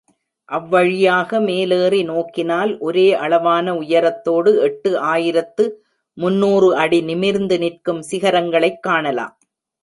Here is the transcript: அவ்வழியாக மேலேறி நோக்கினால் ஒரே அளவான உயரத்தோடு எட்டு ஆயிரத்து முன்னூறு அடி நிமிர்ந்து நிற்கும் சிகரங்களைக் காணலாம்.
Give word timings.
அவ்வழியாக 0.49 1.39
மேலேறி 1.41 2.03
நோக்கினால் 2.03 2.77
ஒரே 2.79 3.13
அளவான 3.15 3.73
உயரத்தோடு 3.73 4.53
எட்டு 4.61 4.97
ஆயிரத்து 5.13 5.65
முன்னூறு 6.17 6.75
அடி 6.75 7.01
நிமிர்ந்து 7.01 7.59
நிற்கும் 7.59 8.01
சிகரங்களைக் 8.11 8.81
காணலாம். 8.81 9.35